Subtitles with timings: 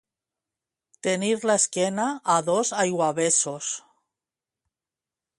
[1.07, 2.05] Tenir l'esquena
[2.35, 3.69] a dos aiguavessos.